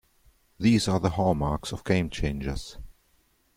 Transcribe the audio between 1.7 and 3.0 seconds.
of game changers.